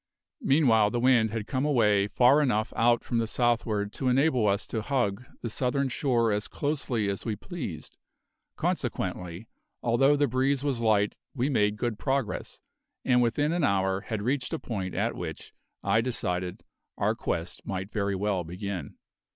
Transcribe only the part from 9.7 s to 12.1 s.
although the breeze was light we made good